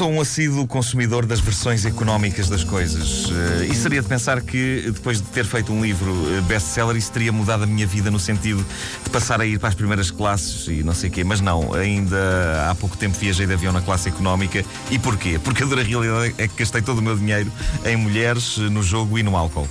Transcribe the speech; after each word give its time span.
Sou 0.00 0.10
um 0.10 0.18
assíduo 0.18 0.66
consumidor 0.66 1.26
das 1.26 1.40
versões 1.40 1.84
económicas 1.84 2.48
das 2.48 2.64
coisas. 2.64 3.26
Uh, 3.26 3.64
e 3.70 3.74
seria 3.74 4.00
de 4.00 4.08
pensar 4.08 4.40
que, 4.40 4.90
depois 4.90 5.20
de 5.20 5.24
ter 5.24 5.44
feito 5.44 5.70
um 5.74 5.82
livro 5.84 6.10
uh, 6.10 6.40
best-seller, 6.44 6.96
isso 6.96 7.12
teria 7.12 7.30
mudado 7.30 7.64
a 7.64 7.66
minha 7.66 7.86
vida 7.86 8.10
no 8.10 8.18
sentido 8.18 8.64
de 9.04 9.10
passar 9.10 9.42
a 9.42 9.44
ir 9.44 9.58
para 9.58 9.68
as 9.68 9.74
primeiras 9.74 10.10
classes 10.10 10.66
e 10.68 10.82
não 10.82 10.94
sei 10.94 11.10
o 11.10 11.12
quê. 11.12 11.22
Mas 11.22 11.42
não, 11.42 11.74
ainda 11.74 12.16
há 12.70 12.74
pouco 12.76 12.96
tempo 12.96 13.14
viajei 13.18 13.46
de 13.46 13.52
avião 13.52 13.74
na 13.74 13.82
classe 13.82 14.08
económica. 14.08 14.64
E 14.90 14.98
porquê? 14.98 15.38
Porque 15.38 15.64
a 15.64 15.66
dura 15.66 15.82
realidade 15.82 16.34
é 16.38 16.48
que 16.48 16.54
gastei 16.56 16.80
todo 16.80 17.00
o 17.00 17.02
meu 17.02 17.14
dinheiro 17.14 17.52
em 17.84 17.94
mulheres, 17.94 18.56
no 18.56 18.82
jogo 18.82 19.18
e 19.18 19.22
no 19.22 19.36
álcool. 19.36 19.68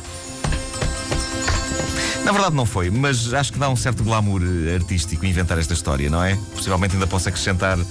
Na 2.30 2.34
verdade 2.34 2.56
não 2.56 2.64
foi, 2.64 2.92
mas 2.92 3.34
acho 3.34 3.52
que 3.52 3.58
dá 3.58 3.68
um 3.68 3.76
certo 3.76 4.04
glamour 4.04 4.44
eh, 4.44 4.76
artístico 4.76 5.26
inventar 5.26 5.58
esta 5.58 5.74
história, 5.74 6.12
não 6.12 6.24
é? 6.24 6.38
Possivelmente 6.54 6.94
ainda 6.94 7.08
posso 7.08 7.28
acrescentar 7.28 7.76
uh, 7.76 7.84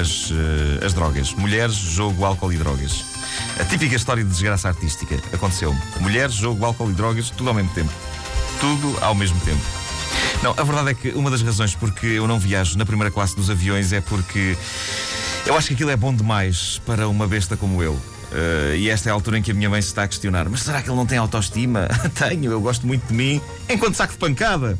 as, 0.00 0.30
uh, 0.30 0.34
as 0.82 0.94
drogas. 0.94 1.34
Mulheres, 1.34 1.74
jogo, 1.74 2.24
álcool 2.24 2.50
e 2.54 2.56
drogas. 2.56 3.04
A 3.60 3.64
típica 3.66 3.94
história 3.94 4.24
de 4.24 4.30
desgraça 4.30 4.68
artística. 4.68 5.16
Aconteceu-me. 5.30 5.78
Mulheres, 6.00 6.32
jogo, 6.32 6.64
álcool 6.64 6.90
e 6.90 6.94
drogas, 6.94 7.28
tudo 7.28 7.50
ao 7.50 7.54
mesmo 7.54 7.70
tempo. 7.74 7.92
Tudo 8.60 8.96
ao 9.02 9.14
mesmo 9.14 9.38
tempo. 9.40 9.60
Não, 10.42 10.54
a 10.56 10.62
verdade 10.62 10.92
é 10.92 10.94
que 10.94 11.10
uma 11.10 11.30
das 11.30 11.42
razões 11.42 11.74
porque 11.74 12.06
eu 12.06 12.26
não 12.26 12.38
viajo 12.38 12.78
na 12.78 12.86
primeira 12.86 13.10
classe 13.10 13.36
dos 13.36 13.50
aviões 13.50 13.92
é 13.92 14.00
porque 14.00 14.56
eu 15.44 15.54
acho 15.54 15.68
que 15.68 15.74
aquilo 15.74 15.90
é 15.90 15.96
bom 15.98 16.14
demais 16.14 16.80
para 16.86 17.06
uma 17.10 17.28
besta 17.28 17.58
como 17.58 17.82
eu. 17.82 18.00
Uh, 18.32 18.74
e 18.76 18.90
esta 18.90 19.08
é 19.08 19.12
a 19.12 19.14
altura 19.14 19.38
em 19.38 19.42
que 19.42 19.50
a 19.50 19.54
minha 19.54 19.70
mãe 19.70 19.80
se 19.80 19.88
está 19.88 20.02
a 20.02 20.08
questionar: 20.08 20.48
mas 20.48 20.62
será 20.62 20.82
que 20.82 20.88
ele 20.88 20.96
não 20.96 21.06
tem 21.06 21.18
autoestima? 21.18 21.88
Tenho, 22.14 22.50
eu 22.50 22.60
gosto 22.60 22.86
muito 22.86 23.06
de 23.06 23.14
mim, 23.14 23.40
enquanto 23.68 23.94
saco 23.94 24.12
de 24.12 24.18
pancada. 24.18 24.78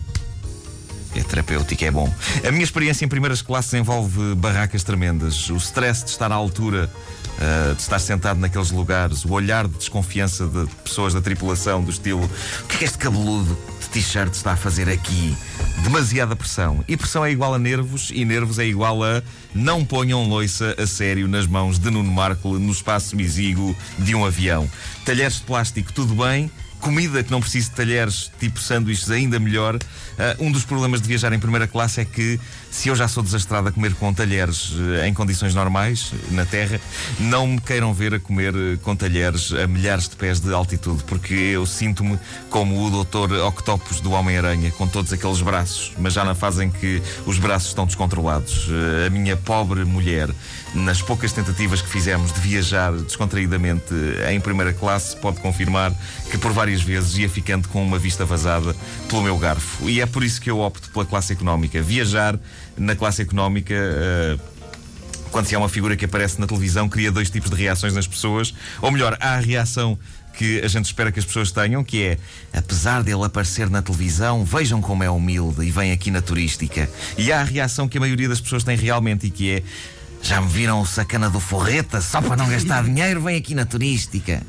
É 1.15 1.23
terapêutico, 1.23 1.83
é 1.83 1.91
bom. 1.91 2.13
A 2.47 2.51
minha 2.51 2.65
experiência 2.65 3.05
em 3.05 3.09
primeiras 3.09 3.41
classes 3.41 3.73
envolve 3.73 4.35
barracas 4.35 4.83
tremendas. 4.83 5.49
O 5.49 5.57
stress 5.57 6.05
de 6.05 6.11
estar 6.11 6.31
à 6.31 6.35
altura, 6.35 6.91
uh, 7.39 7.75
de 7.75 7.81
estar 7.81 7.99
sentado 7.99 8.39
naqueles 8.39 8.71
lugares, 8.71 9.25
o 9.25 9.33
olhar 9.33 9.67
de 9.67 9.79
desconfiança 9.79 10.47
de 10.47 10.67
pessoas 10.85 11.15
da 11.15 11.23
tripulação, 11.23 11.83
do 11.83 11.91
estilo: 11.91 12.25
o 12.25 12.67
que 12.67 12.85
é 12.85 12.87
este 12.87 12.99
cabeludo 12.99 13.57
t-shirt 13.97 14.35
está 14.35 14.53
a 14.53 14.57
fazer 14.57 14.91
aqui? 14.91 15.35
demasiada 15.83 16.37
pressão. 16.37 16.85
E 16.87 16.97
pressão 16.97 17.25
é 17.25 17.31
igual 17.31 17.55
a 17.55 17.59
nervos, 17.59 18.11
e 18.13 18.25
nervos 18.25 18.59
é 18.59 18.67
igual 18.67 19.03
a 19.03 19.23
não 19.55 19.85
ponham 19.85 20.29
loiça 20.29 20.75
a 20.79 20.87
sério 20.87 21.27
nas 21.27 21.47
mãos 21.47 21.79
de 21.79 21.91
Nuno 21.91 22.11
Marco 22.11 22.59
no 22.59 22.73
espaço 22.73 23.19
exíguo 23.19 23.75
de 23.99 24.15
um 24.15 24.25
avião. 24.25 24.69
Talheres 25.05 25.37
de 25.37 25.43
plástico, 25.43 25.93
tudo 25.93 26.15
bem 26.15 26.51
comida 26.87 27.21
que 27.21 27.33
não 27.33 27.41
precisa 27.41 27.69
de 27.69 27.75
talheres, 27.75 28.31
tipo 28.39 28.61
sanduíches, 28.61 29.11
ainda 29.11 29.41
melhor. 29.41 29.75
Uh, 29.75 30.45
um 30.45 30.53
dos 30.53 30.65
problemas 30.65 31.03
de 31.03 31.09
viajar 31.09 31.33
em 31.33 31.39
primeira 31.39 31.67
classe 31.67 32.01
é 32.01 32.05
que, 32.05 32.39
se 32.71 32.89
eu 32.89 32.95
já 32.95 33.09
sou 33.09 33.25
desastrado 33.25 33.69
a 33.69 33.73
comer 33.73 33.93
com 33.95 34.15
talheres 34.15 34.71
uh, 34.71 35.05
em 35.05 35.13
condições 35.13 35.53
normais, 35.53 36.13
na 36.31 36.47
terra, 36.47 36.81
não 37.19 37.45
me 37.49 37.61
queiram 37.61 37.93
ver 37.93 38.15
a 38.15 38.21
comer 38.21 38.55
uh, 38.55 38.79
com 38.85 38.95
talheres 38.95 39.53
a 39.53 39.67
milhares 39.67 40.09
de 40.09 40.15
pés 40.15 40.39
de 40.39 40.55
altitude, 40.55 41.03
porque 41.03 41.35
eu 41.35 41.67
sinto-me 41.67 42.17
como 42.51 42.87
o 42.87 42.89
doutor 42.89 43.33
Octopus 43.33 44.01
do 44.01 44.13
Homem-Aranha, 44.13 44.71
com 44.71 44.87
todos 44.87 45.13
aqueles 45.13 45.41
braços, 45.41 45.93
mas 45.99 46.13
já 46.13 46.25
na 46.25 46.37
fase 46.37 46.65
em 46.65 46.71
que 46.71 47.03
os 47.27 47.41
braços 47.41 47.71
estão 47.71 47.85
descontrolados. 47.85 48.69
a 49.05 49.11
minha 49.11 49.37
pobre 49.37 49.85
mulher, 49.85 50.31
nas 50.73 51.03
poucas 51.03 51.33
tentativas 51.33 51.83
que 51.83 51.89
fizemos 51.89 52.33
de 52.33 52.41
viajar 52.41 52.93
descontraídamente 52.93 53.93
em 54.31 54.41
primeira 54.41 54.73
classe, 54.73 55.17
pode 55.17 55.41
confirmar 55.41 55.93
que 56.31 56.39
por 56.39 56.53
várias 56.53 56.76
vezes 56.83 57.17
ia 57.19 57.29
ficando 57.29 57.69
com 57.69 57.83
uma 57.83 57.99
vista 57.99 58.25
vazada 58.25 58.75
pelo 59.09 59.23
meu 59.23 59.37
garfo. 59.39 59.89
E 59.89 60.01
é 60.01 60.07
por 60.07 60.23
isso 60.23 60.41
que 60.41 60.51
eu 60.51 60.61
opto 60.61 60.91
pela 60.91 61.05
classe 61.05 61.33
económica. 61.33 61.81
Viajar 61.83 62.39
na 62.77 62.95
classe 62.95 63.23
económica. 63.23 63.75
Uh, 63.75 64.57
quando 65.31 65.47
se 65.47 65.55
há 65.55 65.59
uma 65.59 65.69
figura 65.69 65.97
que 65.97 66.05
aparece 66.05 66.41
na 66.41 66.47
televisão, 66.47 66.89
cria 66.89 67.13
dois 67.13 67.29
tipos 67.29 67.51
de 67.51 67.57
reações 67.57 67.95
nas 67.95 68.07
pessoas. 68.07 68.55
Ou 68.81 68.91
melhor, 68.91 69.17
há 69.21 69.35
a 69.35 69.41
reação 69.41 69.99
que 70.37 70.61
a 70.61 70.69
gente 70.69 70.85
espera 70.85 71.11
que 71.11 71.19
as 71.19 71.25
pessoas 71.25 71.51
tenham, 71.51 71.83
que 71.83 72.03
é, 72.03 72.19
apesar 72.53 73.03
dele 73.03 73.25
aparecer 73.25 73.71
na 73.71 73.81
televisão, 73.83 74.45
vejam 74.45 74.81
como 74.81 75.03
é 75.03 75.11
humilde 75.11 75.65
e 75.65 75.71
vem 75.71 75.93
aqui 75.93 76.11
na 76.11 76.21
turística. 76.21 76.89
E 77.17 77.33
há 77.33 77.41
a 77.41 77.45
reação 77.45 77.89
que 77.89 77.97
a 77.97 78.01
maioria 78.01 78.29
das 78.29 78.41
pessoas 78.41 78.63
tem 78.63 78.77
realmente 78.77 79.27
e 79.27 79.31
que 79.31 79.51
é, 79.51 79.63
já 80.27 80.41
me 80.41 80.49
viram 80.49 80.81
o 80.81 80.87
sacana 80.87 81.31
do 81.31 81.39
forreta? 81.39 82.01
Só 82.01 82.21
para 82.21 82.35
não 82.35 82.49
gastar 82.49 82.83
dinheiro, 82.85 83.21
vem 83.21 83.37
aqui 83.37 83.55
na 83.55 83.65
turística. 83.65 84.43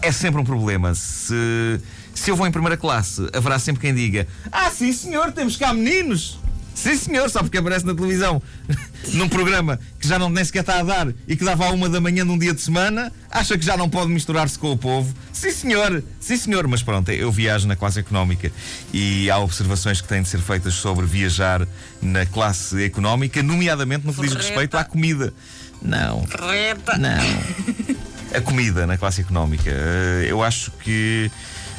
É 0.00 0.12
sempre 0.12 0.40
um 0.40 0.44
problema. 0.44 0.94
Se, 0.94 1.80
se 2.14 2.30
eu 2.30 2.36
vou 2.36 2.46
em 2.46 2.52
primeira 2.52 2.76
classe, 2.76 3.28
haverá 3.32 3.58
sempre 3.58 3.80
quem 3.82 3.92
diga: 3.92 4.28
Ah, 4.52 4.70
sim 4.70 4.92
senhor, 4.92 5.32
temos 5.32 5.56
cá 5.56 5.74
meninos. 5.74 6.38
Sim, 6.84 6.98
senhor, 6.98 7.30
só 7.30 7.40
porque 7.40 7.56
aparece 7.56 7.86
na 7.86 7.94
televisão 7.94 8.42
num 9.14 9.26
programa 9.26 9.80
que 9.98 10.06
já 10.06 10.18
não 10.18 10.28
nem 10.28 10.44
sequer 10.44 10.60
está 10.60 10.80
a 10.80 10.82
dar 10.82 11.08
e 11.26 11.34
que 11.34 11.42
dava 11.42 11.64
a 11.64 11.70
uma 11.70 11.88
da 11.88 11.98
manhã 11.98 12.26
num 12.26 12.36
dia 12.36 12.52
de 12.52 12.60
semana, 12.60 13.10
acha 13.30 13.56
que 13.56 13.64
já 13.64 13.74
não 13.74 13.88
pode 13.88 14.10
misturar-se 14.12 14.58
com 14.58 14.70
o 14.70 14.76
povo. 14.76 15.14
Sim, 15.32 15.50
senhor, 15.50 16.04
sim, 16.20 16.36
senhor, 16.36 16.68
mas 16.68 16.82
pronto, 16.82 17.10
eu 17.10 17.32
viajo 17.32 17.66
na 17.66 17.74
classe 17.74 18.00
económica 18.00 18.52
e 18.92 19.30
há 19.30 19.38
observações 19.38 20.02
que 20.02 20.08
têm 20.08 20.20
de 20.20 20.28
ser 20.28 20.42
feitas 20.42 20.74
sobre 20.74 21.06
viajar 21.06 21.66
na 22.02 22.26
classe 22.26 22.84
económica, 22.84 23.42
nomeadamente 23.42 24.06
no 24.06 24.12
que 24.12 24.20
diz 24.20 24.34
respeito 24.34 24.76
à 24.76 24.84
comida. 24.84 25.32
Não. 25.80 26.22
Não. 26.98 27.94
A 28.34 28.40
comida 28.40 28.86
na 28.86 28.98
classe 28.98 29.20
económica. 29.20 29.70
Eh, 29.70 30.26
eu 30.28 30.42
acho 30.42 30.70
que 30.72 31.30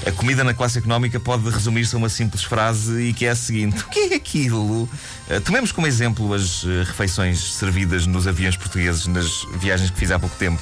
a 0.05 0.11
comida 0.11 0.43
na 0.43 0.53
classe 0.53 0.77
económica 0.77 1.19
pode 1.19 1.49
resumir-se 1.49 1.95
a 1.95 1.97
uma 1.97 2.09
simples 2.09 2.43
frase 2.43 3.09
e 3.09 3.13
que 3.13 3.25
é 3.25 3.29
a 3.29 3.35
seguinte: 3.35 3.83
O 3.85 3.89
que 3.89 4.13
é 4.13 4.15
aquilo? 4.15 4.83
Uh, 4.83 5.41
tomemos 5.43 5.71
como 5.71 5.85
exemplo 5.85 6.33
as 6.33 6.63
uh, 6.63 6.83
refeições 6.85 7.55
servidas 7.55 8.05
nos 8.07 8.27
aviões 8.27 8.55
portugueses 8.55 9.05
nas 9.07 9.45
viagens 9.59 9.89
que 9.89 9.97
fiz 9.97 10.11
há 10.11 10.19
pouco 10.19 10.35
tempo. 10.37 10.61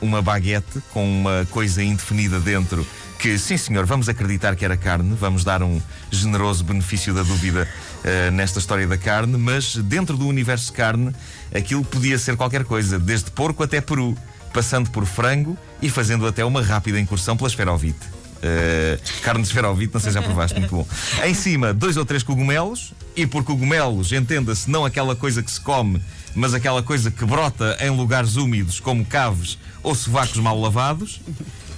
Uma 0.00 0.20
baguete 0.20 0.80
com 0.92 1.04
uma 1.04 1.46
coisa 1.50 1.82
indefinida 1.82 2.38
dentro 2.40 2.86
que, 3.24 3.38
sim 3.38 3.56
senhor, 3.56 3.86
vamos 3.86 4.06
acreditar 4.06 4.54
que 4.54 4.66
era 4.66 4.76
carne, 4.76 5.16
vamos 5.18 5.44
dar 5.44 5.62
um 5.62 5.80
generoso 6.10 6.62
benefício 6.62 7.14
da 7.14 7.22
dúvida 7.22 7.66
uh, 8.04 8.30
nesta 8.30 8.58
história 8.58 8.86
da 8.86 8.98
carne, 8.98 9.38
mas 9.38 9.76
dentro 9.76 10.14
do 10.16 10.26
universo 10.26 10.66
de 10.66 10.72
carne, 10.72 11.14
aquilo 11.54 11.82
podia 11.82 12.18
ser 12.18 12.36
qualquer 12.36 12.64
coisa, 12.64 12.98
desde 12.98 13.30
porco 13.30 13.62
até 13.62 13.80
peru, 13.80 14.14
passando 14.54 14.88
por 14.88 15.04
frango 15.04 15.58
e 15.82 15.90
fazendo 15.90 16.26
até 16.26 16.44
uma 16.44 16.62
rápida 16.62 16.98
incursão 16.98 17.36
pela 17.36 17.48
esferovite. 17.48 18.06
Uh, 18.36 19.20
carne 19.22 19.42
de 19.42 19.48
esferovite, 19.48 19.92
não 19.92 20.00
sei 20.00 20.12
se 20.12 20.14
já 20.14 20.22
provaste, 20.22 20.58
muito 20.58 20.70
bom. 20.70 20.86
Em 21.26 21.34
cima, 21.34 21.74
dois 21.74 21.96
ou 21.96 22.04
três 22.04 22.22
cogumelos, 22.22 22.94
e 23.16 23.26
por 23.26 23.42
cogumelos, 23.42 24.12
entenda-se 24.12 24.70
não 24.70 24.84
aquela 24.84 25.16
coisa 25.16 25.42
que 25.42 25.50
se 25.50 25.60
come, 25.60 26.00
mas 26.34 26.54
aquela 26.54 26.82
coisa 26.82 27.10
que 27.10 27.24
brota 27.24 27.76
em 27.80 27.90
lugares 27.90 28.36
úmidos, 28.36 28.80
como 28.80 29.04
caves 29.04 29.58
ou 29.82 29.94
sovacos 29.94 30.36
mal 30.36 30.60
lavados. 30.60 31.20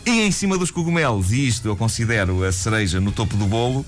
E 0.05 0.23
em 0.23 0.31
cima 0.31 0.57
dos 0.59 0.71
cogumelos, 0.71 1.33
e 1.33 1.47
isto 1.47 1.69
eu 1.69 1.77
considero 1.77 2.45
a 2.45 2.53
cereja 2.53 3.01
no 3.01 3.13
topo 3.13 3.37
do 3.37 3.47
bolo, 3.47 3.85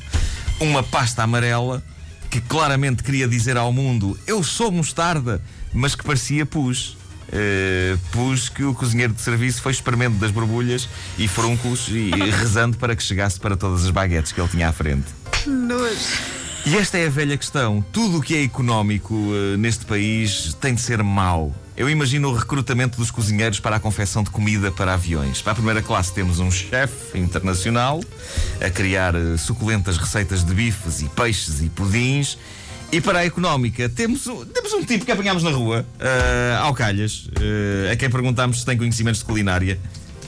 uma 0.61 0.83
pasta 0.83 1.23
amarela 1.23 1.83
que 2.31 2.41
claramente 2.41 3.03
queria 3.03 3.27
dizer 3.27 3.57
ao 3.57 3.73
mundo: 3.73 4.19
Eu 4.27 4.43
sou 4.43 4.71
mostarda, 4.71 5.43
mas 5.73 5.95
que 5.95 6.05
parecia 6.05 6.47
pus. 6.47 6.97
Uh, 7.29 7.99
pus 8.11 8.49
que 8.49 8.65
o 8.65 8.73
cozinheiro 8.73 9.13
de 9.13 9.21
serviço 9.21 9.61
foi 9.61 9.73
espremendo 9.73 10.17
das 10.19 10.31
borbulhas 10.31 10.89
e 11.19 11.29
frúnculos 11.29 11.89
e 11.89 12.11
rezando 12.31 12.79
para 12.79 12.97
que 12.97 13.03
chegasse 13.03 13.39
para 13.39 13.57
todas 13.57 13.85
as 13.85 13.91
baguetes 13.91 14.33
que 14.33 14.41
ele 14.41 14.49
tinha 14.49 14.69
à 14.69 14.73
frente. 14.73 15.07
Nojo. 15.47 16.39
E 16.67 16.77
esta 16.77 16.99
é 16.99 17.07
a 17.07 17.11
velha 17.11 17.37
questão. 17.37 17.83
Tudo 17.93 18.19
o 18.19 18.21
que 18.21 18.35
é 18.35 18.43
económico 18.43 19.15
uh, 19.15 19.57
neste 19.57 19.87
país 19.87 20.55
tem 20.61 20.75
de 20.75 20.81
ser 20.81 21.03
mau. 21.03 21.55
Eu 21.77 21.89
imagino 21.89 22.29
o 22.29 22.35
recrutamento 22.35 22.99
dos 22.99 23.11
cozinheiros 23.11 23.61
para 23.61 23.77
a 23.77 23.81
confecção 23.81 24.23
de 24.23 24.31
comida 24.31 24.71
para 24.71 24.95
aviões. 24.95 25.41
Para 25.41 25.53
a 25.53 25.55
primeira 25.55 25.81
classe 25.81 26.13
temos 26.13 26.41
um 26.41 26.51
chefe 26.51 27.19
internacional 27.19 28.03
a 28.61 28.69
criar 28.69 29.15
uh, 29.15 29.39
suculentas 29.39 29.97
receitas 29.97 30.45
de 30.45 30.53
bifes 30.53 31.01
e 31.01 31.09
peixes 31.09 31.63
e 31.63 31.69
pudins 31.69 32.37
e 32.91 33.01
para 33.01 33.19
a 33.19 33.25
económica, 33.27 33.89
temos, 33.89 34.25
temos 34.25 34.73
um 34.73 34.83
tipo 34.83 35.05
que 35.05 35.13
apanhámos 35.13 35.43
na 35.43 35.51
rua, 35.51 35.87
uh, 36.01 36.65
ao 36.65 36.73
calhas, 36.73 37.27
uh, 37.27 37.93
a 37.93 37.97
quem 37.97 38.09
perguntámos 38.09 38.61
se 38.61 38.67
tem 38.67 38.79
conhecimentos 38.79 39.21
de 39.21 39.27
culinária. 39.27 39.79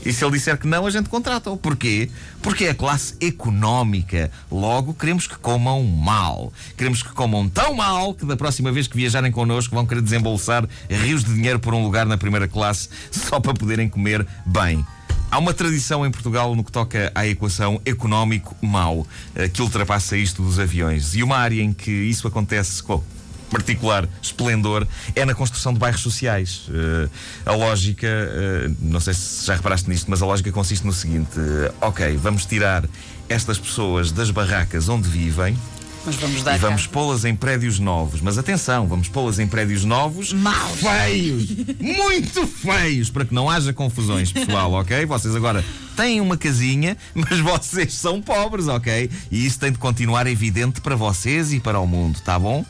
E 0.04 0.12
se 0.12 0.24
ele 0.24 0.32
disser 0.32 0.58
que 0.58 0.66
não, 0.66 0.86
a 0.86 0.90
gente 0.90 1.08
contrata-o. 1.08 1.56
Porquê? 1.56 2.08
Porque 2.42 2.64
é 2.64 2.70
a 2.70 2.74
classe 2.74 3.14
económica. 3.20 4.30
Logo, 4.50 4.94
queremos 4.94 5.26
que 5.26 5.36
comam 5.36 5.82
mal. 5.84 6.52
Queremos 6.76 7.02
que 7.02 7.10
comam 7.10 7.48
tão 7.48 7.74
mal 7.74 8.14
que 8.14 8.24
da 8.24 8.36
próxima 8.36 8.72
vez 8.72 8.86
que 8.86 8.96
viajarem 8.96 9.30
connosco 9.30 9.74
vão 9.74 9.86
querer 9.86 10.00
desembolsar 10.00 10.66
rios 10.88 11.22
de 11.22 11.34
dinheiro 11.34 11.60
por 11.60 11.74
um 11.74 11.82
lugar 11.82 12.06
na 12.06 12.16
primeira 12.16 12.48
classe 12.48 12.88
só 13.10 13.38
para 13.40 13.52
poderem 13.52 13.88
comer 13.90 14.26
bem. 14.46 14.84
Há 15.30 15.38
uma 15.38 15.54
tradição 15.54 16.04
em 16.04 16.10
Portugal 16.10 16.56
no 16.56 16.64
que 16.64 16.72
toca 16.72 17.12
à 17.14 17.24
equação 17.24 17.80
económico-mau, 17.84 19.06
eh, 19.36 19.48
que 19.48 19.62
ultrapassa 19.62 20.16
isto 20.16 20.42
dos 20.42 20.58
aviões. 20.58 21.14
E 21.14 21.22
uma 21.22 21.36
área 21.36 21.62
em 21.62 21.72
que 21.72 21.88
isso 21.88 22.26
acontece 22.26 22.82
com 22.82 23.00
particular 23.48 24.08
esplendor 24.20 24.84
é 25.14 25.24
na 25.24 25.32
construção 25.32 25.72
de 25.72 25.78
bairros 25.78 26.00
sociais. 26.00 26.68
Uh, 26.68 27.10
a 27.44 27.52
lógica, 27.52 28.06
uh, 28.06 28.76
não 28.80 29.00
sei 29.00 29.14
se 29.14 29.46
já 29.46 29.54
reparaste 29.54 29.88
nisto, 29.88 30.10
mas 30.10 30.20
a 30.20 30.26
lógica 30.26 30.50
consiste 30.50 30.84
no 30.84 30.92
seguinte: 30.92 31.38
ok, 31.80 32.16
vamos 32.16 32.44
tirar 32.46 32.84
estas 33.28 33.58
pessoas 33.58 34.10
das 34.10 34.30
barracas 34.30 34.88
onde 34.88 35.08
vivem 35.08 35.56
Mas 36.04 36.16
vamos 36.16 36.42
dar 36.42 36.56
e 36.56 36.58
vamos 36.58 36.86
pô-las 36.86 37.24
em 37.24 37.34
prédios 37.36 37.78
novos. 37.78 38.20
Mas 38.22 38.38
atenção, 38.38 38.86
vamos 38.86 39.08
pô-las 39.08 39.38
em 39.38 39.46
prédios 39.46 39.84
novos 39.84 40.32
Maus. 40.32 40.80
feios, 40.80 41.46
muito 41.78 42.46
feios, 42.46 43.10
para 43.10 43.24
que 43.24 43.34
não 43.34 43.50
haja 43.50 43.72
confusões, 43.72 44.32
pessoal, 44.32 44.72
ok? 44.72 45.04
Vocês 45.04 45.36
agora 45.36 45.64
têm 45.96 46.20
uma 46.20 46.36
casinha, 46.38 46.96
mas 47.14 47.38
vocês 47.40 47.94
são 47.94 48.22
pobres, 48.22 48.66
ok? 48.66 49.10
E 49.30 49.44
isso 49.46 49.58
tem 49.58 49.72
de 49.72 49.78
continuar 49.78 50.26
evidente 50.26 50.80
para 50.80 50.96
vocês 50.96 51.52
e 51.52 51.60
para 51.60 51.78
o 51.78 51.86
mundo, 51.86 52.18
tá 52.20 52.38
bom? 52.38 52.64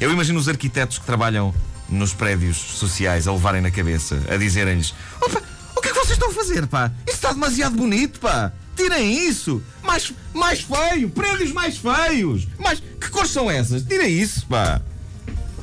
Eu 0.00 0.12
imagino 0.12 0.38
os 0.38 0.48
arquitetos 0.48 0.98
que 0.98 1.06
trabalham 1.06 1.54
nos 1.88 2.12
prédios 2.12 2.56
sociais 2.58 3.26
a 3.26 3.32
levarem 3.32 3.62
na 3.62 3.70
cabeça, 3.70 4.22
a 4.28 4.36
dizerem-lhes: 4.36 4.92
"Opa, 5.22 5.40
o 5.74 5.80
que 5.80 5.88
é 5.88 5.92
que 5.92 5.98
vocês 5.98 6.12
estão 6.12 6.28
a 6.28 6.34
fazer, 6.34 6.66
pá? 6.66 6.92
Isso 7.06 7.16
está 7.16 7.32
demasiado 7.32 7.76
bonito, 7.76 8.20
pá! 8.20 8.52
Tirem 8.88 9.28
isso! 9.28 9.62
Mais, 9.82 10.14
mais 10.32 10.60
feio! 10.60 11.10
Prédios 11.10 11.52
mais 11.52 11.76
feios! 11.76 12.48
Mais... 12.58 12.80
Que 12.80 13.10
cores 13.10 13.30
são 13.30 13.50
essas? 13.50 13.82
Tirem 13.82 14.08
isso, 14.18 14.46
pá! 14.46 14.80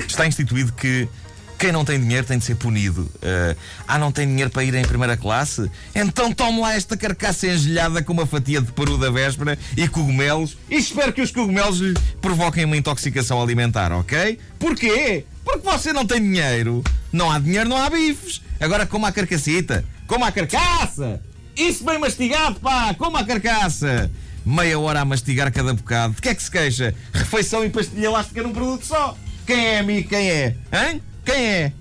Está 0.07 0.27
instituído 0.27 0.71
que 0.73 1.09
quem 1.57 1.71
não 1.71 1.83
tem 1.83 1.99
dinheiro 1.99 2.23
tem 2.23 2.37
de 2.37 2.45
ser 2.45 2.53
punido. 2.53 3.09
Eh, 3.23 3.55
ah, 3.87 3.97
não 3.97 4.11
tem 4.11 4.27
dinheiro 4.27 4.51
para 4.51 4.63
ir 4.63 4.75
em 4.75 4.85
primeira 4.85 5.17
classe? 5.17 5.71
Então 5.95 6.31
tome 6.31 6.59
lá 6.59 6.75
esta 6.75 6.95
carcaça 6.95 7.47
engelhada 7.47 8.03
com 8.03 8.13
uma 8.13 8.27
fatia 8.27 8.61
de 8.61 8.71
peru 8.71 8.95
da 8.95 9.09
véspera 9.09 9.57
e 9.75 9.87
cogumelos 9.87 10.55
e 10.69 10.75
espero 10.75 11.11
que 11.11 11.21
os 11.21 11.31
cogumelos 11.31 11.79
lhe 11.79 11.95
provoquem 12.21 12.63
uma 12.63 12.77
intoxicação 12.77 13.41
alimentar, 13.41 13.91
ok? 13.91 14.37
Porquê? 14.59 15.25
Porque 15.43 15.67
você 15.67 15.91
não 15.91 16.05
tem 16.05 16.21
dinheiro. 16.21 16.83
Não 17.11 17.31
há 17.31 17.39
dinheiro, 17.39 17.69
não 17.69 17.77
há 17.77 17.89
bifes. 17.89 18.43
Agora 18.59 18.85
coma 18.85 19.07
a 19.07 19.11
carcacita. 19.11 19.83
Coma 20.05 20.27
a 20.27 20.31
carcaça! 20.31 21.19
Isso 21.55 21.83
bem 21.85 21.97
mastigado, 21.97 22.59
pá! 22.59 22.93
Coma 22.93 23.19
a 23.19 23.25
carcaça! 23.25 24.11
Meia 24.45 24.77
hora 24.77 25.01
a 25.01 25.05
mastigar 25.05 25.51
cada 25.51 25.73
bocado. 25.73 26.15
De 26.15 26.21
que 26.21 26.29
é 26.29 26.35
que 26.35 26.43
se 26.43 26.51
queixa? 26.51 26.93
Refeição 27.13 27.63
e 27.63 27.69
pastilha 27.69 28.07
elástica 28.07 28.43
num 28.43 28.53
produto 28.53 28.85
só. 28.85 29.17
Quem 29.47 29.65
é 29.65 29.79
amigo? 29.79 30.09
Quem 30.09 30.29
é? 30.29 30.55
Hein? 30.71 31.01
Quem 31.23 31.45
é? 31.45 31.73